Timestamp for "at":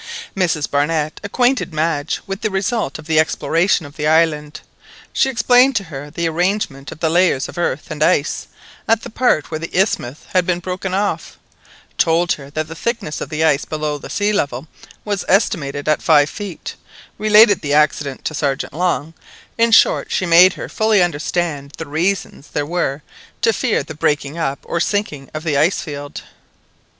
8.87-9.03, 15.87-16.01